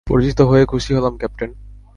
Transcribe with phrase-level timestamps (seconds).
[0.07, 1.51] পরিচিত হয়ে খুশি হলাম, ক্যাপ্টেন।